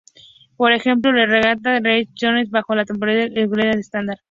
Por 0.57 0.71
ejemplo, 0.73 1.11
la 1.11 1.27
recta 1.27 1.79
real 1.79 1.97
es 2.01 2.11
Tíjonov 2.15 2.49
bajo 2.49 2.73
la 2.73 2.85
topología 2.85 3.25
euclidiana 3.25 3.79
estándar. 3.79 4.17